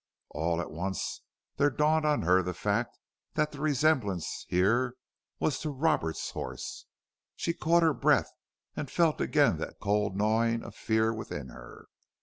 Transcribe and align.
All 0.31 0.59
at 0.59 0.71
once 0.71 1.21
there 1.57 1.69
dawned 1.69 2.07
on 2.07 2.23
her 2.23 2.41
the 2.41 2.55
fact 2.55 2.97
that 3.35 3.51
the 3.51 3.59
resemblance 3.61 4.47
here 4.49 4.95
was 5.39 5.59
to 5.59 5.69
Roberts's 5.69 6.31
horse. 6.31 6.87
She 7.35 7.53
caught 7.53 7.83
her 7.83 7.93
breath 7.93 8.31
and 8.75 8.89
felt 8.89 9.21
again 9.21 9.57
that 9.59 9.79
cold 9.79 10.15
gnawing 10.17 10.63
of 10.63 10.73
fear 10.73 11.13
within 11.13 11.49
her. 11.49 11.85